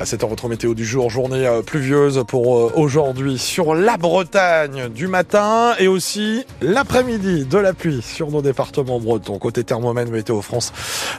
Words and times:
À 0.00 0.04
7h, 0.04 0.26
votre 0.26 0.48
météo 0.48 0.72
du 0.72 0.86
jour, 0.86 1.10
journée 1.10 1.46
euh, 1.46 1.60
pluvieuse 1.60 2.24
pour 2.26 2.56
euh, 2.56 2.72
aujourd'hui 2.74 3.36
sur 3.36 3.74
la 3.74 3.98
Bretagne 3.98 4.88
du 4.88 5.06
matin 5.06 5.74
et 5.78 5.86
aussi 5.86 6.46
l'après-midi 6.62 7.44
de 7.44 7.58
la 7.58 7.74
pluie 7.74 8.00
sur 8.00 8.30
nos 8.30 8.40
départements 8.40 9.00
bretons. 9.00 9.38
Côté 9.38 9.64
thermomètre, 9.64 10.10
Météo 10.10 10.40
France 10.40 10.72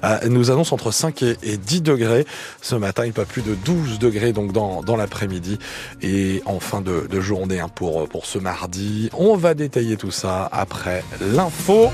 euh, 0.03 0.17
nous 0.27 0.49
annonce 0.49 0.71
entre 0.71 0.89
5 0.89 1.21
et 1.21 1.57
10 1.57 1.83
degrés. 1.83 2.25
Ce 2.63 2.73
matin, 2.73 3.05
il 3.05 3.13
pas 3.13 3.25
plus 3.25 3.43
de 3.43 3.53
12 3.53 3.99
degrés 3.99 4.33
donc 4.33 4.53
dans, 4.53 4.95
l'après-midi 4.97 5.59
et 6.01 6.41
en 6.47 6.59
fin 6.59 6.81
de, 6.81 7.21
journée 7.21 7.59
hein, 7.59 7.69
pour 7.69 8.25
ce 8.25 8.39
mardi. 8.39 9.11
On 9.13 9.37
va 9.37 9.53
détailler 9.53 9.97
tout 9.97 10.09
ça 10.09 10.49
après 10.51 11.03
l'info 11.21 11.91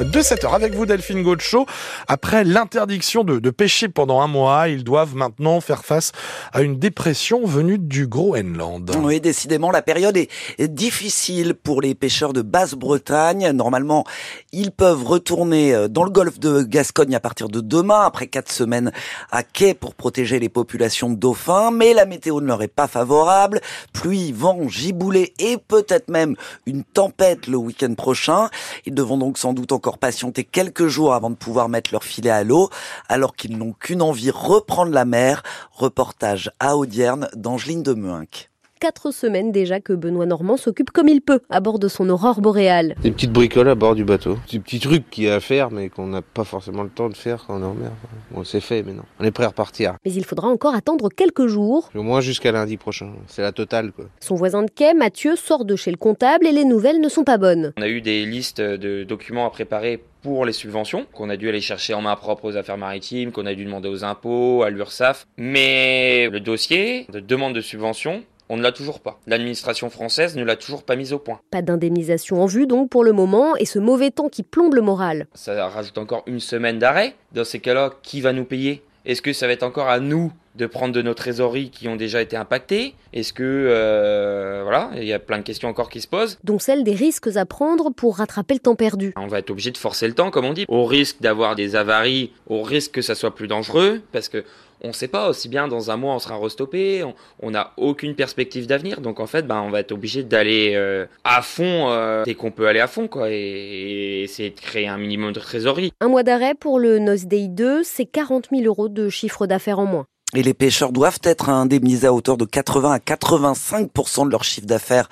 de 0.00 0.22
7 0.22 0.44
heures 0.44 0.54
avec 0.54 0.74
vous 0.74 0.86
Delphine 0.86 1.22
Gaucho. 1.22 1.66
Après 2.08 2.42
l'interdiction 2.42 3.22
de, 3.22 3.38
de, 3.38 3.50
pêcher 3.50 3.88
pendant 3.88 4.20
un 4.20 4.26
mois, 4.26 4.68
ils 4.68 4.82
doivent 4.82 5.14
maintenant 5.14 5.60
faire 5.60 5.84
face 5.84 6.10
à 6.52 6.62
une 6.62 6.78
dépression 6.78 7.46
venue 7.46 7.78
du 7.78 8.06
Groenland. 8.08 8.90
Oui, 9.02 9.20
décidément, 9.20 9.70
la 9.70 9.82
période 9.82 10.16
est 10.16 10.28
difficile 10.68 11.54
pour 11.54 11.80
les 11.80 11.94
pêcheurs 11.94 12.32
de 12.32 12.42
Basse-Bretagne. 12.42 13.50
Normalement, 13.50 14.04
ils 14.52 14.72
peuvent 14.72 15.04
retourner 15.04 15.74
euh, 15.74 15.88
dans 15.88 16.04
le 16.04 16.10
golfe 16.10 16.40
de 16.40 16.62
Gascogne 16.62 17.14
à 17.14 17.20
partir 17.20 17.48
de 17.48 17.60
demain, 17.60 18.02
après 18.04 18.26
quatre 18.26 18.50
semaines 18.50 18.90
à 19.30 19.42
quai 19.42 19.74
pour 19.74 19.94
protéger 19.94 20.40
les 20.40 20.48
populations 20.48 21.10
de 21.10 21.16
dauphins. 21.16 21.70
Mais 21.70 21.94
la 21.94 22.04
météo 22.04 22.40
ne 22.40 22.46
leur 22.46 22.62
est 22.62 22.68
pas 22.68 22.88
favorable. 22.88 23.60
Pluie, 23.92 24.32
vent, 24.32 24.68
giboulée 24.68 25.34
et 25.38 25.56
peut-être 25.56 26.08
même 26.08 26.34
une 26.66 26.82
tempête 26.82 27.46
le 27.46 27.58
week-end 27.58 27.94
prochain. 27.94 28.48
Ils 28.86 28.94
devront 28.94 29.18
donc 29.18 29.38
sans 29.38 29.52
doute 29.52 29.72
encore 29.74 29.98
patienter 29.98 30.44
quelques 30.44 30.86
jours 30.86 31.14
avant 31.14 31.30
de 31.30 31.34
pouvoir 31.34 31.68
mettre 31.68 31.90
leur 31.92 32.04
filet 32.04 32.30
à 32.30 32.44
l'eau, 32.44 32.70
alors 33.08 33.36
qu'ils 33.36 33.58
n'ont 33.58 33.72
qu'une 33.72 34.02
envie, 34.02 34.30
reprendre 34.30 34.92
la 34.92 35.04
mer. 35.04 35.42
Reportage 35.72 36.50
à 36.60 36.76
Audierne 36.76 37.28
d'Angeline 37.34 37.82
de 37.82 37.92
Meuinck 37.92 38.50
quatre 38.84 39.12
semaines 39.12 39.50
déjà 39.50 39.80
que 39.80 39.94
Benoît 39.94 40.26
Normand 40.26 40.58
s'occupe 40.58 40.90
comme 40.90 41.08
il 41.08 41.22
peut 41.22 41.40
à 41.48 41.60
bord 41.60 41.78
de 41.78 41.88
son 41.88 42.10
aurore 42.10 42.42
boréale. 42.42 42.94
Des 43.00 43.12
petites 43.12 43.32
bricoles 43.32 43.70
à 43.70 43.74
bord 43.74 43.94
du 43.94 44.04
bateau. 44.04 44.36
Des 44.52 44.58
petits 44.58 44.78
trucs 44.78 45.08
qu'il 45.08 45.24
y 45.24 45.30
a 45.30 45.36
à 45.36 45.40
faire 45.40 45.70
mais 45.70 45.88
qu'on 45.88 46.06
n'a 46.06 46.20
pas 46.20 46.44
forcément 46.44 46.82
le 46.82 46.90
temps 46.90 47.08
de 47.08 47.16
faire 47.16 47.46
quand 47.46 47.56
on 47.58 47.62
est 47.62 47.66
en 47.66 47.72
mer. 47.72 47.92
Bon, 48.30 48.44
c'est 48.44 48.60
fait 48.60 48.82
maintenant. 48.82 49.06
On 49.20 49.24
est 49.24 49.30
prêt 49.30 49.44
à 49.44 49.48
repartir. 49.48 49.96
Mais 50.04 50.12
il 50.12 50.26
faudra 50.26 50.48
encore 50.48 50.74
attendre 50.74 51.08
quelques 51.08 51.46
jours. 51.46 51.88
Au 51.94 52.02
moins 52.02 52.20
jusqu'à 52.20 52.52
lundi 52.52 52.76
prochain. 52.76 53.10
C'est 53.26 53.40
la 53.40 53.52
totale 53.52 53.90
quoi. 53.90 54.04
Son 54.20 54.34
voisin 54.34 54.62
de 54.62 54.70
quai, 54.70 54.92
Mathieu, 54.92 55.34
sort 55.34 55.64
de 55.64 55.76
chez 55.76 55.90
le 55.90 55.96
comptable 55.96 56.46
et 56.46 56.52
les 56.52 56.66
nouvelles 56.66 57.00
ne 57.00 57.08
sont 57.08 57.24
pas 57.24 57.38
bonnes. 57.38 57.72
On 57.78 57.82
a 57.82 57.88
eu 57.88 58.02
des 58.02 58.26
listes 58.26 58.60
de 58.60 59.02
documents 59.04 59.46
à 59.46 59.50
préparer 59.50 60.02
pour 60.24 60.46
les 60.46 60.52
subventions 60.52 61.06
qu'on 61.12 61.28
a 61.28 61.36
dû 61.36 61.50
aller 61.50 61.60
chercher 61.60 61.92
en 61.92 62.00
main 62.00 62.16
propre 62.16 62.46
aux 62.46 62.56
affaires 62.56 62.78
maritimes, 62.78 63.30
qu'on 63.30 63.44
a 63.44 63.54
dû 63.54 63.64
demander 63.64 63.90
aux 63.90 64.04
impôts, 64.04 64.62
à 64.62 64.70
l'URSSAF. 64.70 65.26
Mais 65.36 66.28
le 66.30 66.40
dossier 66.40 67.06
de 67.12 67.20
demande 67.20 67.54
de 67.54 67.60
subvention 67.60 68.24
on 68.48 68.56
ne 68.56 68.62
l'a 68.62 68.72
toujours 68.72 69.00
pas. 69.00 69.20
L'administration 69.26 69.90
française 69.90 70.36
ne 70.36 70.44
l'a 70.44 70.56
toujours 70.56 70.82
pas 70.82 70.96
mise 70.96 71.12
au 71.12 71.18
point. 71.18 71.40
Pas 71.50 71.62
d'indemnisation 71.62 72.42
en 72.42 72.46
vue 72.46 72.66
donc 72.66 72.90
pour 72.90 73.04
le 73.04 73.12
moment 73.12 73.56
et 73.56 73.64
ce 73.64 73.78
mauvais 73.78 74.10
temps 74.10 74.28
qui 74.28 74.42
plombe 74.42 74.74
le 74.74 74.82
moral. 74.82 75.26
Ça 75.34 75.68
rajoute 75.68 75.98
encore 75.98 76.22
une 76.26 76.40
semaine 76.40 76.78
d'arrêt. 76.78 77.14
Dans 77.32 77.44
ces 77.44 77.60
cas-là, 77.60 77.90
qui 78.02 78.20
va 78.20 78.32
nous 78.32 78.44
payer? 78.44 78.82
Est-ce 79.06 79.22
que 79.22 79.32
ça 79.32 79.46
va 79.46 79.52
être 79.52 79.62
encore 79.62 79.88
à 79.88 80.00
nous 80.00 80.32
de 80.54 80.66
prendre 80.66 80.94
de 80.94 81.02
nos 81.02 81.14
trésoreries 81.14 81.70
qui 81.70 81.88
ont 81.88 81.96
déjà 81.96 82.22
été 82.22 82.36
impactées 82.36 82.94
Est-ce 83.12 83.32
que 83.32 83.42
euh, 83.42 84.60
voilà, 84.62 84.90
il 84.96 85.04
y 85.04 85.12
a 85.12 85.18
plein 85.18 85.38
de 85.38 85.42
questions 85.42 85.68
encore 85.68 85.90
qui 85.90 86.00
se 86.00 86.08
posent. 86.08 86.38
Donc 86.44 86.62
celle 86.62 86.84
des 86.84 86.94
risques 86.94 87.36
à 87.36 87.46
prendre 87.46 87.90
pour 87.90 88.18
rattraper 88.18 88.54
le 88.54 88.60
temps 88.60 88.76
perdu. 88.76 89.12
On 89.16 89.26
va 89.26 89.38
être 89.38 89.50
obligé 89.50 89.70
de 89.70 89.78
forcer 89.78 90.06
le 90.06 90.14
temps, 90.14 90.30
comme 90.30 90.44
on 90.44 90.52
dit, 90.52 90.64
au 90.68 90.84
risque 90.84 91.20
d'avoir 91.20 91.54
des 91.56 91.76
avaries, 91.76 92.30
au 92.46 92.62
risque 92.62 92.92
que 92.92 93.02
ça 93.02 93.14
soit 93.14 93.34
plus 93.34 93.48
dangereux, 93.48 94.02
parce 94.12 94.28
que 94.28 94.44
on 94.80 94.88
ne 94.88 94.92
sait 94.92 95.08
pas, 95.08 95.30
aussi 95.30 95.48
bien 95.48 95.66
dans 95.66 95.90
un 95.90 95.96
mois 95.96 96.14
on 96.14 96.18
sera 96.18 96.36
restoppé, 96.36 97.04
on 97.40 97.50
n'a 97.50 97.72
aucune 97.78 98.14
perspective 98.14 98.66
d'avenir, 98.66 99.00
donc 99.00 99.18
en 99.18 99.26
fait 99.26 99.46
ben, 99.46 99.62
on 99.62 99.70
va 99.70 99.80
être 99.80 99.92
obligé 99.92 100.22
d'aller 100.22 100.72
euh, 100.74 101.06
à 101.24 101.40
fond 101.40 101.88
euh, 101.88 102.22
dès 102.24 102.34
qu'on 102.34 102.50
peut 102.50 102.66
aller 102.66 102.80
à 102.80 102.86
fond 102.86 103.08
quoi, 103.08 103.30
et, 103.30 103.34
et, 103.34 104.22
essayer 104.24 104.50
de 104.50 104.60
créer 104.60 104.86
un 104.86 104.98
minimum 104.98 105.32
de 105.32 105.40
trésorerie. 105.40 105.92
Un 106.00 106.08
mois 106.08 106.22
d'arrêt 106.22 106.54
pour 106.54 106.78
le 106.78 106.98
Nose 106.98 107.24
Day 107.24 107.48
2, 107.48 107.82
c'est 107.82 108.04
40 108.04 108.48
000 108.52 108.64
euros 108.64 108.88
de 108.88 109.08
chiffre 109.08 109.46
d'affaires 109.46 109.78
en 109.78 109.86
moins. 109.86 110.06
Et 110.32 110.42
les 110.42 110.54
pêcheurs 110.54 110.90
doivent 110.90 111.20
être 111.22 111.48
indemnisés 111.48 112.08
à 112.08 112.12
hauteur 112.12 112.36
de 112.36 112.44
80 112.44 112.90
à 112.90 112.98
85% 112.98 114.26
de 114.26 114.30
leur 114.32 114.42
chiffre 114.42 114.66
d'affaires 114.66 115.08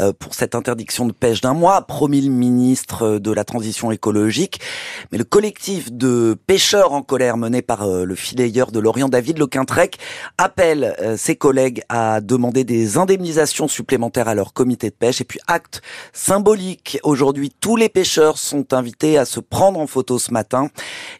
euh, 0.00 0.12
pour 0.12 0.34
cette 0.34 0.56
interdiction 0.56 1.06
de 1.06 1.12
pêche 1.12 1.40
d'un 1.40 1.54
mois, 1.54 1.82
promis 1.82 2.20
le 2.22 2.30
ministre 2.30 3.18
de 3.18 3.30
la 3.30 3.44
Transition 3.44 3.92
écologique. 3.92 4.60
Mais 5.12 5.18
le 5.18 5.24
collectif 5.24 5.92
de 5.92 6.36
pêcheurs 6.48 6.92
en 6.92 7.02
colère 7.02 7.36
mené 7.36 7.62
par 7.62 7.82
euh, 7.82 8.04
le 8.04 8.14
filayeur 8.16 8.72
de 8.72 8.80
Lorient, 8.80 9.08
David 9.08 9.38
Lequintrec, 9.38 9.98
appelle 10.38 10.96
euh, 11.00 11.16
ses 11.16 11.36
collègues 11.36 11.82
à 11.88 12.20
demander 12.20 12.64
des 12.64 12.98
indemnisations 12.98 13.68
supplémentaires 13.68 14.26
à 14.26 14.34
leur 14.34 14.54
comité 14.54 14.90
de 14.90 14.96
pêche. 14.96 15.20
Et 15.20 15.24
puis 15.24 15.38
acte 15.46 15.82
symbolique, 16.12 16.98
aujourd'hui 17.04 17.52
tous 17.60 17.76
les 17.76 17.88
pêcheurs 17.88 18.38
sont 18.38 18.72
invités 18.72 19.18
à 19.18 19.24
se 19.24 19.38
prendre 19.38 19.78
en 19.78 19.86
photo 19.86 20.18
ce 20.18 20.32
matin. 20.32 20.68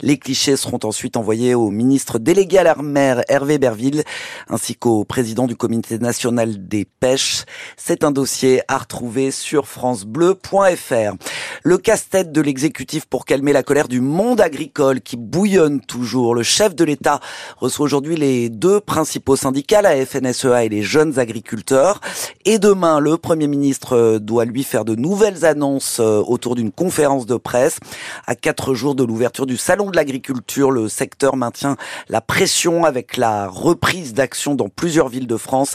Les 0.00 0.18
clichés 0.18 0.56
seront 0.56 0.80
ensuite 0.82 1.16
envoyés 1.16 1.54
au 1.54 1.70
ministre 1.70 2.18
délégué 2.18 2.58
à 2.58 2.64
la 2.64 2.74
mer, 2.74 3.22
Berville, 3.44 4.02
ainsi 4.48 4.74
qu'au 4.74 5.04
président 5.04 5.46
du 5.46 5.56
comité 5.56 5.98
national 5.98 6.66
des 6.66 6.84
pêches. 6.84 7.44
C'est 7.76 8.04
un 8.04 8.10
dossier 8.10 8.62
à 8.68 8.78
retrouver 8.78 9.30
sur 9.30 9.68
francebleu.fr. 9.68 11.14
Le 11.62 11.78
casse-tête 11.78 12.32
de 12.32 12.40
l'exécutif 12.40 13.06
pour 13.06 13.24
calmer 13.24 13.52
la 13.52 13.62
colère 13.62 13.88
du 13.88 14.00
monde 14.00 14.40
agricole 14.40 15.00
qui 15.00 15.16
bouillonne 15.16 15.80
toujours. 15.80 16.34
Le 16.34 16.42
chef 16.42 16.74
de 16.74 16.84
l'État 16.84 17.20
reçoit 17.58 17.84
aujourd'hui 17.84 18.16
les 18.16 18.48
deux 18.48 18.80
principaux 18.80 19.36
syndicats, 19.36 19.82
la 19.82 20.04
FNSEA 20.04 20.64
et 20.64 20.68
les 20.68 20.82
jeunes 20.82 21.18
agriculteurs. 21.18 22.00
Et 22.44 22.58
demain, 22.58 23.00
le 23.00 23.16
Premier 23.16 23.46
ministre 23.46 24.18
doit 24.18 24.44
lui 24.44 24.64
faire 24.64 24.84
de 24.84 24.94
nouvelles 24.94 25.44
annonces 25.44 26.00
autour 26.00 26.54
d'une 26.54 26.72
conférence 26.72 27.26
de 27.26 27.36
presse. 27.36 27.78
À 28.26 28.34
quatre 28.34 28.74
jours 28.74 28.94
de 28.94 29.04
l'ouverture 29.04 29.46
du 29.46 29.56
Salon 29.56 29.90
de 29.90 29.96
l'agriculture, 29.96 30.70
le 30.70 30.88
secteur 30.88 31.36
maintient 31.36 31.76
la 32.08 32.20
pression 32.20 32.84
avec 32.84 33.16
la 33.16 33.23
reprise 33.24 34.14
d'action 34.14 34.54
dans 34.54 34.68
plusieurs 34.68 35.08
villes 35.08 35.26
de 35.26 35.36
France. 35.36 35.74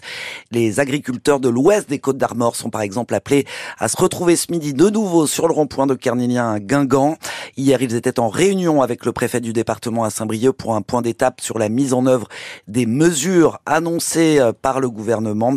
Les 0.52 0.80
agriculteurs 0.80 1.40
de 1.40 1.50
l'ouest 1.50 1.90
des 1.90 2.00
Côtes 2.00 2.18
d'Armor 2.18 2.56
sont 2.56 2.70
par 2.70 2.82
exemple 2.82 3.14
appelés 3.16 3.46
à 3.78 3.88
se 3.88 3.98
retrouver 3.98 4.36
ce 4.36 4.52
midi 4.52 4.74
de 4.74 4.90
nouveau 4.90 5.28
sur 5.28 5.48
le 5.48 5.54
rond-point 5.54 5.88
de 5.88 5.96
Kernilien 5.96 6.54
à 6.54 6.60
Guingamp. 6.60 7.18
Hier, 7.58 7.82
ils 7.82 7.96
étaient 7.96 8.20
en 8.20 8.30
réunion 8.30 8.82
avec 8.82 9.06
le 9.06 9.12
préfet 9.12 9.42
du 9.42 9.54
département 9.54 10.04
à 10.04 10.10
Saint-Brieuc 10.10 10.54
pour 10.54 10.76
un 10.76 10.82
point 10.82 11.02
d'étape 11.02 11.42
sur 11.42 11.58
la 11.58 11.70
mise 11.70 11.94
en 11.94 12.06
œuvre 12.06 12.28
des 12.68 12.86
mesures 12.86 13.60
annoncées 13.66 14.40
euh, 14.40 14.52
par 14.54 14.80
le 14.80 14.90
gouvernement. 14.90 15.54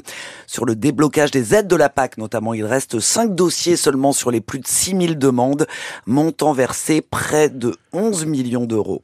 Sur 0.46 0.64
le 0.64 0.74
déblocage 0.74 1.30
des 1.30 1.54
aides 1.54 1.68
de 1.68 1.76
la 1.76 1.88
PAC 1.88 2.18
notamment, 2.18 2.54
il 2.54 2.64
reste 2.64 3.00
cinq 3.00 3.34
dossiers 3.34 3.76
seulement 3.76 4.12
sur 4.12 4.30
les 4.30 4.40
plus 4.40 4.60
de 4.60 4.66
6000 4.66 5.18
demandes, 5.18 5.66
montant 6.06 6.52
versé 6.52 7.00
près 7.00 7.48
de 7.48 7.74
11 7.92 8.26
millions 8.26 8.64
d'euros. 8.64 9.02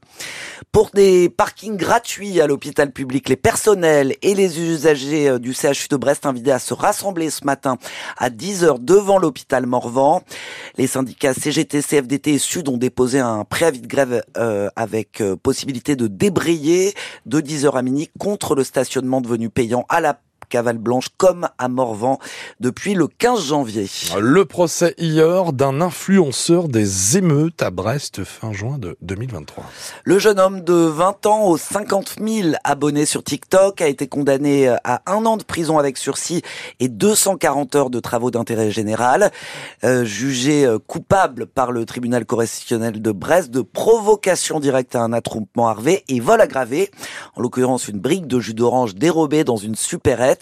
Pour 0.72 0.91
des 0.91 1.28
parkings 1.28 1.77
gratuits 1.77 2.41
à 2.41 2.47
l'hôpital 2.47 2.78
public, 2.87 3.28
les 3.28 3.37
personnels 3.37 4.15
et 4.22 4.34
les 4.34 4.61
usagers 4.61 5.28
euh, 5.28 5.39
du 5.39 5.53
CHU 5.53 5.89
de 5.91 5.97
Brest 5.97 6.25
invités 6.27 6.53
à 6.53 6.59
se 6.59 6.72
rassembler 6.72 7.31
ce 7.31 7.44
matin 7.44 7.77
à 8.16 8.31
10h 8.31 8.78
devant 8.81 9.19
l'hôpital 9.19 9.66
Morvan. 9.66 10.22
Les 10.77 10.87
syndicats 10.87 11.34
CGT, 11.34 11.83
CFDT 11.83 12.34
et 12.34 12.39
Sud 12.39 12.69
ont 12.69 12.77
déposé 12.77 13.19
un 13.19 13.44
préavis 13.44 13.81
de 13.81 13.87
grève 13.87 14.22
euh, 14.37 14.69
avec 14.77 15.21
euh, 15.21 15.37
possibilité 15.37 15.97
de 15.97 16.06
débrayer 16.06 16.94
de 17.27 17.41
10h 17.41 17.72
à 17.72 17.83
minuit 17.83 18.11
contre 18.19 18.55
le 18.55 18.62
stationnement 18.62 19.21
devenu 19.21 19.50
payant 19.50 19.84
à 19.89 20.00
la 20.00 20.21
Cavale 20.48 20.78
Blanche 20.78 21.09
comme 21.16 21.48
à 21.59 21.69
Morvan 21.69 22.19
depuis 22.60 22.94
le 22.94 23.06
15 23.06 23.47
janvier. 23.47 23.86
Le 24.19 24.44
procès 24.44 24.94
hier 24.98 25.53
d'un 25.53 25.81
influenceur 25.81 26.69
des 26.69 27.16
émeutes 27.16 27.62
à 27.62 27.70
Brest 27.70 28.25
fin 28.25 28.53
juin 28.53 28.78
de 28.78 28.97
2023. 29.03 29.64
Le 30.04 30.19
jeune 30.19 30.41
homme 30.41 30.62
de 30.62 30.74
20 30.74 31.27
ans 31.27 31.45
aux 31.47 31.59
50 31.59 32.16
000 32.21 32.54
abonnés 32.65 33.06
sur 33.06 33.22
TikTok 33.22 33.80
a 33.80 33.89
été 33.89 34.06
condamné 34.06 34.68
à 34.68 35.03
un 35.06 35.27
an 35.27 35.36
de 35.36 35.45
prison 35.45 35.78
avec 35.78 35.97
sursis 35.97 36.42
et 36.80 36.89
240 36.89 37.74
heures 37.74 37.91
de 37.91 38.01
travaux 38.01 38.30
d'intérêt 38.30 38.71
général. 38.71 39.30
Euh, 39.84 40.04
jugé 40.04 40.66
coupable 40.86 41.47
par 41.47 41.72
le 41.72 41.84
tribunal 41.84 42.24
correctionnel 42.24 43.01
de 43.03 43.12
Brest 43.12 43.51
de 43.51 43.62
provocation 43.62 44.60
directe 44.60 44.94
à 44.94 45.03
un 45.03 45.12
attroupement 45.12 45.68
armé 45.68 46.04
et 46.09 46.21
vol 46.21 46.41
aggravé. 46.41 46.91
En 47.36 47.42
l'occurrence, 47.42 47.89
une 47.89 47.98
brique 47.98 48.27
de 48.27 48.41
jus 48.41 48.54
d'orange 48.54 48.94
dérobée 48.94 49.44
dans 49.44 49.56
une 49.56 49.74
supérette. 49.74 50.38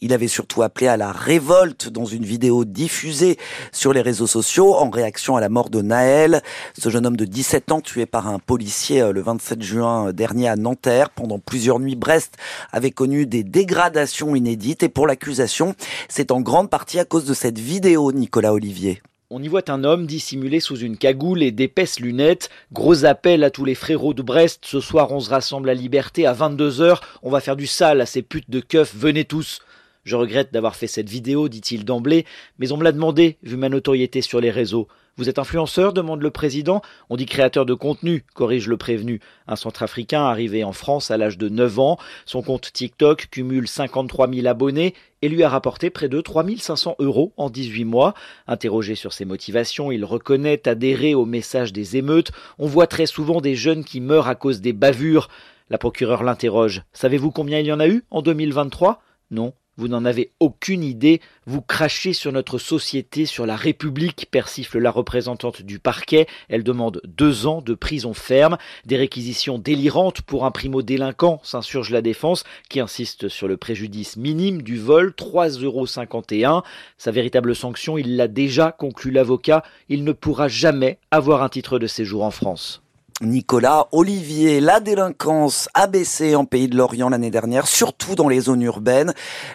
Il 0.00 0.12
avait 0.12 0.28
surtout 0.28 0.62
appelé 0.62 0.88
à 0.88 0.96
la 0.96 1.12
révolte 1.12 1.88
dans 1.88 2.04
une 2.04 2.24
vidéo 2.24 2.64
diffusée 2.64 3.38
sur 3.72 3.92
les 3.92 4.02
réseaux 4.02 4.26
sociaux 4.26 4.74
en 4.74 4.90
réaction 4.90 5.36
à 5.36 5.40
la 5.40 5.48
mort 5.48 5.70
de 5.70 5.82
Naël, 5.82 6.42
ce 6.78 6.88
jeune 6.90 7.06
homme 7.06 7.16
de 7.16 7.24
17 7.24 7.72
ans 7.72 7.80
tué 7.80 8.06
par 8.06 8.28
un 8.28 8.38
policier 8.38 9.12
le 9.12 9.22
27 9.22 9.62
juin 9.62 10.12
dernier 10.12 10.48
à 10.48 10.56
Nanterre. 10.56 11.10
Pendant 11.10 11.38
plusieurs 11.38 11.78
nuits, 11.78 11.96
Brest 11.96 12.36
avait 12.72 12.90
connu 12.90 13.26
des 13.26 13.44
dégradations 13.44 14.34
inédites 14.34 14.82
et 14.82 14.88
pour 14.88 15.06
l'accusation, 15.06 15.74
c'est 16.08 16.30
en 16.30 16.40
grande 16.40 16.70
partie 16.70 16.98
à 16.98 17.04
cause 17.04 17.24
de 17.24 17.34
cette 17.34 17.58
vidéo, 17.58 18.12
Nicolas 18.12 18.52
Olivier. 18.52 19.02
On 19.34 19.42
y 19.42 19.48
voit 19.48 19.70
un 19.70 19.82
homme 19.82 20.04
dissimulé 20.04 20.60
sous 20.60 20.76
une 20.76 20.98
cagoule 20.98 21.42
et 21.42 21.52
d'épaisses 21.52 22.00
lunettes. 22.00 22.50
Gros 22.70 23.06
appel 23.06 23.44
à 23.44 23.50
tous 23.50 23.64
les 23.64 23.74
frérots 23.74 24.12
de 24.12 24.20
Brest. 24.20 24.66
Ce 24.66 24.78
soir, 24.78 25.10
on 25.10 25.20
se 25.20 25.30
rassemble 25.30 25.70
à 25.70 25.74
Liberté 25.74 26.26
à 26.26 26.34
22h. 26.34 26.98
On 27.22 27.30
va 27.30 27.40
faire 27.40 27.56
du 27.56 27.66
sale 27.66 28.02
à 28.02 28.06
ces 28.06 28.20
putes 28.20 28.50
de 28.50 28.60
keufs. 28.60 28.94
Venez 28.94 29.24
tous. 29.24 29.60
Je 30.04 30.16
regrette 30.16 30.52
d'avoir 30.52 30.74
fait 30.74 30.86
cette 30.86 31.08
vidéo, 31.08 31.48
dit-il 31.48 31.84
d'emblée, 31.84 32.26
mais 32.58 32.72
on 32.72 32.76
me 32.76 32.84
l'a 32.84 32.92
demandé, 32.92 33.38
vu 33.42 33.56
ma 33.56 33.68
notoriété 33.68 34.20
sur 34.20 34.40
les 34.40 34.50
réseaux. 34.50 34.88
Vous 35.18 35.28
êtes 35.28 35.38
influenceur 35.38 35.92
demande 35.92 36.22
le 36.22 36.30
président. 36.30 36.80
On 37.10 37.16
dit 37.16 37.26
créateur 37.26 37.66
de 37.66 37.74
contenu, 37.74 38.24
corrige 38.34 38.66
le 38.66 38.78
prévenu. 38.78 39.20
Un 39.46 39.56
centrafricain 39.56 40.22
arrivé 40.22 40.64
en 40.64 40.72
France 40.72 41.10
à 41.10 41.18
l'âge 41.18 41.36
de 41.36 41.50
9 41.50 41.78
ans. 41.78 41.98
Son 42.24 42.42
compte 42.42 42.72
TikTok 42.72 43.28
cumule 43.30 43.68
53 43.68 44.32
000 44.32 44.46
abonnés 44.46 44.94
et 45.20 45.28
lui 45.28 45.42
a 45.42 45.50
rapporté 45.50 45.90
près 45.90 46.08
de 46.08 46.20
3 46.22 46.46
500 46.58 46.96
euros 46.98 47.34
en 47.36 47.50
18 47.50 47.84
mois. 47.84 48.14
Interrogé 48.46 48.94
sur 48.94 49.12
ses 49.12 49.26
motivations, 49.26 49.92
il 49.92 50.04
reconnaît 50.04 50.66
adhérer 50.66 51.14
au 51.14 51.26
message 51.26 51.74
des 51.74 51.98
émeutes. 51.98 52.32
On 52.58 52.66
voit 52.66 52.86
très 52.86 53.06
souvent 53.06 53.42
des 53.42 53.54
jeunes 53.54 53.84
qui 53.84 54.00
meurent 54.00 54.28
à 54.28 54.34
cause 54.34 54.62
des 54.62 54.72
bavures. 54.72 55.28
La 55.68 55.76
procureure 55.76 56.22
l'interroge. 56.22 56.82
Savez-vous 56.94 57.30
combien 57.30 57.58
il 57.58 57.66
y 57.66 57.72
en 57.72 57.80
a 57.80 57.86
eu 57.86 58.02
en 58.10 58.22
2023 58.22 59.02
Non. 59.30 59.52
Vous 59.78 59.88
n'en 59.88 60.04
avez 60.04 60.32
aucune 60.38 60.84
idée, 60.84 61.22
vous 61.46 61.62
crachez 61.62 62.12
sur 62.12 62.30
notre 62.30 62.58
société, 62.58 63.24
sur 63.24 63.46
la 63.46 63.56
République, 63.56 64.26
persifle 64.30 64.78
la 64.78 64.90
représentante 64.90 65.62
du 65.62 65.78
parquet. 65.78 66.26
Elle 66.50 66.62
demande 66.62 67.00
deux 67.04 67.46
ans 67.46 67.62
de 67.62 67.72
prison 67.72 68.12
ferme, 68.12 68.58
des 68.84 68.98
réquisitions 68.98 69.58
délirantes 69.58 70.20
pour 70.20 70.44
un 70.44 70.50
primo-délinquant, 70.50 71.40
s'insurge 71.42 71.88
la 71.88 72.02
défense, 72.02 72.44
qui 72.68 72.80
insiste 72.80 73.28
sur 73.28 73.48
le 73.48 73.56
préjudice 73.56 74.18
minime 74.18 74.60
du 74.60 74.76
vol, 74.78 75.14
3,51 75.16 76.44
euros. 76.44 76.62
Sa 76.98 77.10
véritable 77.10 77.56
sanction, 77.56 77.96
il 77.96 78.16
l'a 78.16 78.28
déjà 78.28 78.72
conclu 78.72 79.10
l'avocat, 79.10 79.62
il 79.88 80.04
ne 80.04 80.12
pourra 80.12 80.48
jamais 80.48 80.98
avoir 81.10 81.42
un 81.42 81.48
titre 81.48 81.78
de 81.78 81.86
séjour 81.86 82.24
en 82.24 82.30
France. 82.30 82.82
Nicolas 83.20 83.88
Olivier, 83.92 84.60
la 84.60 84.80
délinquance 84.80 85.68
a 85.74 85.86
baissé 85.86 86.34
en 86.34 86.44
pays 86.44 86.68
de 86.68 86.76
l'Orient 86.76 87.08
l'année 87.08 87.30
dernière, 87.30 87.66
surtout 87.66 88.14
dans 88.14 88.28
les 88.28 88.40
zones 88.40 88.62
urbaines. 88.62 89.12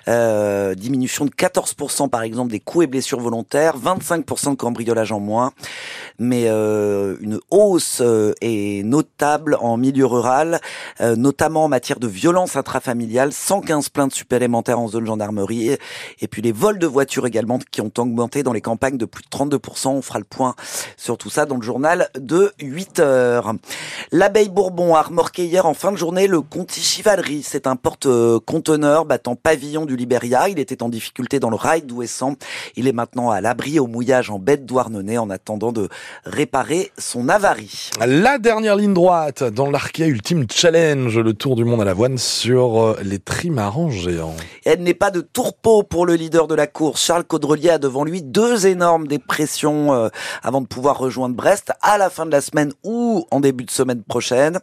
Euh, 0.08 0.76
diminution 0.76 1.26
de 1.26 1.32
14% 1.32 2.10
par 2.10 2.22
exemple 2.22 2.52
des 2.52 2.60
coups 2.60 2.86
et 2.86 2.88
blessures 2.88 3.20
volontaires, 3.20 3.78
25% 3.78 4.52
de 4.52 4.56
cambriolage 4.56 5.12
en 5.12 5.20
moins. 5.20 5.52
Mais 6.20 6.46
euh, 6.48 7.18
une 7.20 7.40
hausse 7.52 8.00
euh, 8.02 8.34
est 8.42 8.84
notable 8.84 9.58
en 9.60 9.78
milieu 9.78 10.06
rural, 10.06 10.62
notamment 11.00 11.66
en 11.66 11.70
matière 11.70 12.00
de 12.00 12.08
violence 12.08 12.56
intrafamiliale, 12.56 13.34
115 13.34 13.90
plaintes 13.90 14.14
supplémentaires 14.14 14.80
en 14.80 14.88
zone 14.88 15.06
gendarmerie. 15.06 15.78
Et 16.22 16.28
puis 16.28 16.42
les 16.42 16.52
vols 16.52 16.80
de 16.80 16.88
voitures 16.88 17.26
également 17.26 17.60
qui 17.72 17.82
ont 17.82 17.92
augmenté 17.98 18.44
dans 18.44 18.54
les 18.54 18.62
campagnes 18.62 18.98
de 18.98 19.06
plus 19.06 19.24
de 19.24 19.30
32%. 19.30 19.88
On 19.90 20.02
fera 20.02 20.20
le 20.20 20.26
point 20.26 20.56
sur 20.96 21.18
tout 21.18 21.30
ça 21.30 21.46
dans 21.46 21.58
le 21.58 21.62
journal 21.62 22.10
de 22.16 22.54
8 22.62 23.00
heures. 23.00 23.47
L'abeille 24.12 24.50
Bourbon 24.50 24.96
a 24.96 25.02
remorqué 25.02 25.46
hier 25.46 25.66
en 25.66 25.74
fin 25.74 25.92
de 25.92 25.98
journée 25.98 26.28
le 26.28 26.42
Conti 26.42 26.82
Chivalerie. 26.82 27.44
C'est 27.44 27.68
un 27.68 27.76
porte-conteneur 27.76 29.06
battant 29.06 29.36
pavillon 29.36 29.86
du 29.86 29.96
Liberia. 29.96 30.50
Il 30.50 30.60
était 30.60 30.84
en 30.84 30.90
difficulté 30.90 31.40
dans 31.40 31.50
le 31.50 31.56
rail 31.56 31.82
d'Ouessant. 31.82 32.36
Il 32.76 32.88
est 32.88 32.94
maintenant 32.94 33.32
à 33.32 33.42
l'abri 33.42 33.80
au 33.80 33.88
mouillage 33.88 34.30
en 34.30 34.40
de 34.40 34.56
Douarnenez 34.56 35.18
en 35.18 35.30
attendant 35.30 35.72
de 35.72 35.90
réparer 36.26 36.92
son 36.98 37.30
avarie. 37.30 37.90
La 38.06 38.38
dernière 38.38 38.76
ligne 38.76 38.94
droite 38.94 39.44
dans 39.44 39.70
l'Arkea 39.70 40.08
Ultimate 40.08 40.54
Challenge, 40.54 41.18
le 41.18 41.34
tour 41.34 41.56
du 41.56 41.66
monde 41.66 41.82
à 41.82 41.86
l'avoine 41.86 42.18
sur 42.18 42.82
euh, 42.82 42.98
les 43.04 43.20
trimarans 43.20 43.90
géants. 43.90 44.36
Elle 44.66 44.82
n'est 44.84 44.94
pas 44.94 45.12
de 45.12 45.22
tourpeau 45.22 45.84
pour 45.84 46.06
le 46.06 46.16
leader 46.16 46.48
de 46.48 46.56
la 46.56 46.68
course. 46.68 47.04
Charles 47.04 47.24
Caudrelier 47.24 47.72
a 47.72 47.78
devant 47.78 48.04
lui 48.04 48.22
deux 48.22 48.68
énormes 48.68 49.08
dépressions 49.08 49.94
euh, 49.94 50.10
avant 50.44 50.62
de 50.62 50.68
pouvoir 50.68 50.98
rejoindre 50.98 51.36
Brest 51.36 51.72
à 51.82 51.98
la 51.98 52.10
fin 52.10 52.26
de 52.26 52.32
la 52.32 52.42
semaine 52.42 52.72
ou 52.84 53.26
en 53.32 53.37
début 53.40 53.64
de 53.64 53.72
semaine 53.72 54.04
prochaine. 54.04 54.60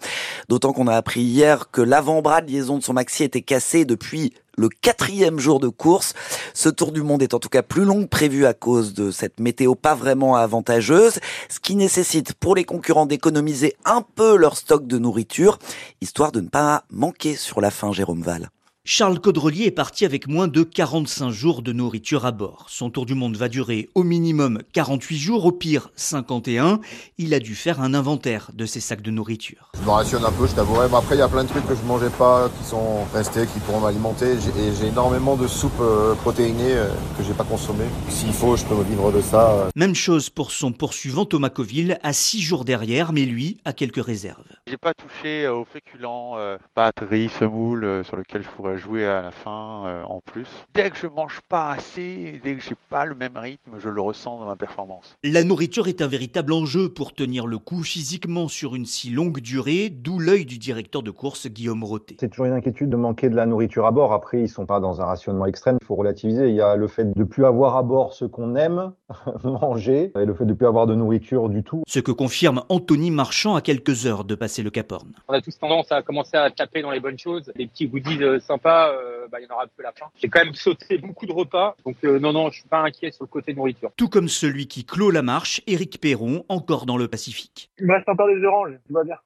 D'autant 0.49 0.73
qu'on 0.73 0.87
a 0.87 0.94
appris 0.94 1.21
hier 1.21 1.71
que 1.71 1.81
l'avant-bras 1.81 2.41
de 2.41 2.50
liaison 2.50 2.79
de 2.79 2.82
son 2.82 2.93
maxi 2.93 3.25
était 3.25 3.43
cassé 3.43 3.85
depuis 3.85 4.32
le 4.56 4.69
quatrième 4.69 5.38
jour 5.38 5.61
de 5.61 5.69
course. 5.69 6.15
Ce 6.53 6.69
tour 6.69 6.93
du 6.93 7.03
monde 7.03 7.23
est 7.23 7.35
en 7.35 7.38
tout 7.38 7.49
cas 7.49 7.62
plus 7.62 7.85
long 7.85 8.05
que 8.05 8.09
prévu 8.09 8.47
à 8.47 8.55
cause 8.55 8.94
de 8.94 9.11
cette 9.11 9.41
météo 9.41 9.75
pas 9.75 9.94
vraiment 9.94 10.37
avantageuse, 10.37 11.19
ce 11.49 11.61
qui 11.61 11.75
nécessite 11.75 12.35
pour 12.35 12.55
les 12.55 12.65
concurrents 12.65 13.06
d'économiser 13.06 13.75
un 13.85 14.03
peu 14.03 14.37
leur 14.37 14.56
stock 14.56 14.87
de 14.87 14.99
nourriture, 14.99 15.59
histoire 16.00 16.32
de 16.32 16.41
ne 16.41 16.49
pas 16.49 16.85
manquer 16.91 17.37
sur 17.37 17.61
la 17.61 17.71
fin, 17.71 17.93
Jérôme 17.93 18.23
Val. 18.23 18.50
Charles 18.86 19.19
Caudrelier 19.19 19.64
est 19.64 19.70
parti 19.70 20.04
avec 20.04 20.28
moins 20.28 20.46
de 20.46 20.62
45 20.62 21.31
jours 21.31 21.62
de 21.62 21.72
nourriture 21.72 22.26
à 22.26 22.32
bord. 22.32 22.66
Son 22.69 22.90
tour 22.90 23.06
du 23.06 23.14
monde 23.14 23.34
va 23.34 23.48
durer 23.48 23.88
au 23.94 24.02
minimum 24.02 24.60
48 24.75 25.16
jours, 25.16 25.46
au 25.46 25.52
pire 25.52 25.88
51. 25.96 26.81
Il 27.16 27.32
a 27.32 27.40
dû 27.40 27.54
faire 27.54 27.81
un 27.81 27.94
inventaire 27.94 28.50
de 28.52 28.66
ses 28.66 28.81
sacs 28.81 29.00
de 29.00 29.10
nourriture. 29.10 29.72
Je 29.81 29.86
me 29.86 29.90
rationne 29.90 30.22
un 30.22 30.31
peu, 30.31 30.46
je 30.46 30.52
t'avouerai. 30.52 30.88
Mais 30.90 30.98
après, 30.98 31.14
il 31.14 31.20
y 31.20 31.22
a 31.22 31.28
plein 31.28 31.44
de 31.44 31.48
trucs 31.48 31.66
que 31.66 31.75
je 31.75 31.81
mangeais 31.86 32.10
pas, 32.10 32.50
qui 32.58 32.62
sont 32.62 33.04
restés, 33.14 33.46
qui 33.46 33.58
pourront 33.60 33.81
m'alimenter. 33.81 34.32
Et 34.32 34.75
j'ai 34.78 34.88
énormément 34.88 35.37
de 35.37 35.46
soupes 35.46 35.72
euh, 35.80 36.14
protéinées 36.16 36.75
euh, 36.75 36.90
que 37.16 37.25
j'ai 37.25 37.32
pas 37.32 37.44
consommées. 37.44 37.88
S'il 38.10 38.34
faut, 38.34 38.54
je 38.54 38.66
peux 38.66 38.75
me 38.75 38.84
vivre 38.84 39.10
de 39.10 39.22
ça. 39.22 39.50
Euh. 39.52 39.70
Même 39.76 39.94
chose 39.94 40.28
pour 40.28 40.50
son 40.50 40.72
poursuivant 40.72 41.25
Thomas 41.25 41.48
Coville, 41.48 41.98
à 42.02 42.12
6 42.12 42.42
jours 42.42 42.66
derrière, 42.66 43.14
mais 43.14 43.25
lui 43.25 43.56
a 43.64 43.72
quelques 43.72 44.04
réserves. 44.04 44.44
J'ai 44.66 44.76
pas 44.76 44.92
touché 44.92 45.48
aux 45.48 45.64
féculents, 45.64 46.37
pâtes, 46.75 47.00
riz, 47.00 47.30
semoule, 47.30 48.02
sur 48.04 48.19
lesquels 48.19 48.42
je 48.42 48.48
pourrais 48.50 48.74
jouer 48.76 49.06
à 49.06 49.23
la 49.23 49.31
fin 49.31 49.87
euh, 49.87 50.03
en 50.05 50.21
plus. 50.21 50.47
Dès 50.75 50.91
que 50.91 50.97
je 50.97 51.06
mange 51.06 51.41
pas 51.49 51.71
assez, 51.71 52.41
dès 52.43 52.55
que 52.56 52.62
j'ai 52.62 52.76
pas 52.91 53.05
le 53.05 53.15
même 53.15 53.37
rythme, 53.37 53.73
je 53.79 53.88
le 53.88 54.00
ressens 54.00 54.38
dans 54.38 54.47
ma 54.47 54.56
performance. 54.56 55.17
La 55.23 55.44
nourriture 55.44 55.88
est 55.88 56.03
un 56.03 56.06
véritable 56.06 56.53
enjeu 56.53 56.88
pour 56.88 57.12
tenir 57.12 57.47
le 57.47 57.59
coup 57.59 57.82
physiquement 57.82 58.49
sur 58.49 58.75
une 58.75 58.87
si 58.87 59.11
longue 59.11 59.41
durée, 59.41 59.91
d'où 59.91 60.19
l'œil 60.19 60.44
du 60.44 60.59
directeur 60.59 61.03
de 61.03 61.11
course 61.11 61.49
Guillaume 61.49 61.85
Roté. 61.85 62.17
C'est 62.21 62.29
toujours 62.29 62.47
une 62.47 62.53
inquiétude 62.53 62.91
de 62.91 62.97
manquer 62.97 63.29
de 63.29 63.37
la 63.37 63.47
nourriture 63.47 63.87
à 63.87 63.91
bord. 63.91 64.12
Après, 64.12 64.41
ils 64.41 64.49
sont 64.49 64.67
pas 64.67 64.81
dans 64.81 65.00
un 65.00 65.05
rationnement 65.05 65.47
extrême, 65.47 65.79
il 65.81 65.87
faut 65.87 65.94
relativiser. 65.94 66.49
Il 66.49 66.55
y 66.55 66.61
a 66.61 66.76
le 66.76 66.88
fait 66.88 67.12
de 67.12 67.25
plus 67.25 67.44
avoir 67.44 67.76
à 67.76 67.82
bord 67.82 68.12
ce 68.12 68.25
qu'on 68.25 68.56
aime 68.56 68.93
manger 69.44 70.12
et 70.19 70.25
le 70.25 70.35
fait 70.35 70.44
de 70.44 70.55
plus 70.55 70.67
avoir 70.67 70.87
de 70.87 70.94
nourriture 70.94 71.49
du 71.49 71.62
tout. 71.62 71.82
Ce 71.87 72.00
que 72.00 72.12
confirme 72.12 72.62
Anthony 72.69 73.11
Marchand 73.11 73.55
à 73.55 73.61
quelques 73.61 74.06
heures 74.06 74.25
de 74.25 74.35
passer 74.35 74.62
le 74.62 74.71
Cap 74.71 74.93
Horn. 74.93 75.12
On 75.29 75.35
a 75.35 75.41
tous 75.41 75.59
tendance 75.59 75.91
à 75.93 76.03
commencer 76.03 76.37
à 76.37 76.50
taper 76.50 76.82
dans 76.82 76.91
les 76.91 77.00
bonnes 77.00 77.19
choses, 77.19 77.53
des 77.56 77.67
petits 77.67 77.87
goodies 77.87 78.23
euh, 78.23 78.41
sympas 78.41 78.63
euh, 78.66 79.28
bah, 79.31 79.40
il 79.40 79.44
y 79.44 79.46
en 79.50 79.55
aura 79.55 79.66
peu 79.66 79.82
la 79.82 79.93
fin. 79.93 80.06
J'ai 80.20 80.28
quand 80.28 80.44
même 80.44 80.55
sauté 80.55 80.99
beaucoup 81.02 81.26
de 81.26 81.32
repas, 81.32 81.76
donc 81.84 81.96
euh, 82.05 82.19
non, 82.19 82.32
non, 82.32 82.50
je 82.50 82.61
suis 82.61 82.69
pas 82.69 82.81
inquiet 82.81 83.11
sur 83.11 83.25
le 83.25 83.28
côté 83.28 83.55
nourriture. 83.55 83.90
Tout 83.96 84.08
comme 84.08 84.28
celui 84.28 84.66
qui 84.66 84.84
clôt 84.84 85.11
la 85.11 85.22
marche, 85.22 85.61
Éric 85.66 86.00
Perron, 86.00 86.44
encore 86.49 86.87
dans 86.87 86.96
le 86.96 87.08
Pacifique. 87.08 87.70
Il 87.78 87.87
me 87.87 87.94
reste 87.94 88.08
encore 88.08 88.28
des 88.28 88.43
oranges, 88.44 88.72
tu 88.87 88.93
vas 88.93 89.05
bien. 89.05 89.16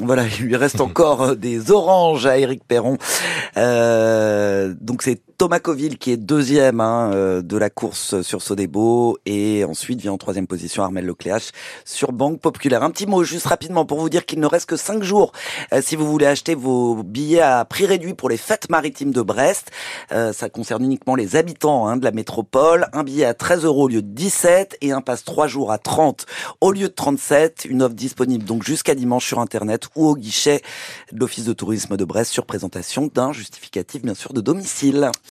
Voilà, 0.00 0.26
il 0.26 0.46
lui 0.46 0.56
reste 0.56 0.80
encore 0.80 1.36
des 1.36 1.70
oranges 1.70 2.26
à 2.26 2.38
Éric 2.38 2.64
Perron. 2.64 2.96
Euh, 3.56 4.74
donc 4.80 5.02
c'est 5.02 5.20
Thomas 5.42 5.58
Coville 5.58 5.98
qui 5.98 6.12
est 6.12 6.16
deuxième 6.16 6.80
hein, 6.80 7.10
euh, 7.12 7.42
de 7.42 7.56
la 7.56 7.68
course 7.68 8.22
sur 8.22 8.42
Sodebo 8.42 9.18
et 9.26 9.64
ensuite 9.64 10.00
vient 10.00 10.12
en 10.12 10.16
troisième 10.16 10.46
position 10.46 10.84
Armel 10.84 11.04
Lecléache 11.04 11.50
sur 11.84 12.12
Banque 12.12 12.40
Populaire. 12.40 12.84
Un 12.84 12.92
petit 12.92 13.06
mot 13.06 13.24
juste 13.24 13.46
rapidement 13.46 13.84
pour 13.84 13.98
vous 13.98 14.08
dire 14.08 14.24
qu'il 14.24 14.38
ne 14.38 14.46
reste 14.46 14.66
que 14.66 14.76
cinq 14.76 15.02
jours 15.02 15.32
euh, 15.72 15.82
si 15.82 15.96
vous 15.96 16.08
voulez 16.08 16.26
acheter 16.26 16.54
vos 16.54 17.02
billets 17.02 17.40
à 17.40 17.64
prix 17.64 17.86
réduit 17.86 18.14
pour 18.14 18.28
les 18.28 18.36
fêtes 18.36 18.70
maritimes 18.70 19.10
de 19.10 19.20
Brest. 19.20 19.72
Euh, 20.12 20.32
ça 20.32 20.48
concerne 20.48 20.84
uniquement 20.84 21.16
les 21.16 21.34
habitants 21.34 21.88
hein, 21.88 21.96
de 21.96 22.04
la 22.04 22.12
métropole. 22.12 22.86
Un 22.92 23.02
billet 23.02 23.24
à 23.24 23.34
13 23.34 23.64
euros 23.64 23.86
au 23.86 23.88
lieu 23.88 24.02
de 24.02 24.14
17 24.14 24.78
et 24.80 24.92
un 24.92 25.00
passe 25.00 25.24
trois 25.24 25.48
jours 25.48 25.72
à 25.72 25.78
30 25.78 26.24
au 26.60 26.70
lieu 26.70 26.86
de 26.86 26.94
37. 26.94 27.66
Une 27.68 27.82
offre 27.82 27.96
disponible 27.96 28.44
donc 28.44 28.62
jusqu'à 28.62 28.94
dimanche 28.94 29.26
sur 29.26 29.40
Internet 29.40 29.88
ou 29.96 30.06
au 30.06 30.14
guichet 30.14 30.62
de 31.10 31.18
l'Office 31.18 31.46
de 31.46 31.52
tourisme 31.52 31.96
de 31.96 32.04
Brest 32.04 32.30
sur 32.30 32.46
présentation 32.46 33.10
d'un 33.12 33.32
justificatif 33.32 34.02
bien 34.02 34.14
sûr 34.14 34.32
de 34.34 34.40
domicile. 34.40 35.10